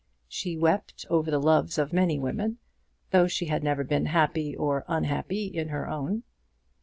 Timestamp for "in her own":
5.45-6.23